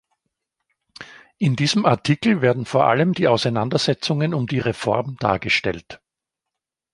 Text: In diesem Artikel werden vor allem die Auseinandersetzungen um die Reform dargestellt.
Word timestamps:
In 1.37 1.55
diesem 1.55 1.85
Artikel 1.85 2.41
werden 2.41 2.65
vor 2.65 2.85
allem 2.85 3.13
die 3.13 3.27
Auseinandersetzungen 3.27 4.33
um 4.33 4.47
die 4.47 4.57
Reform 4.57 5.15
dargestellt. 5.19 6.01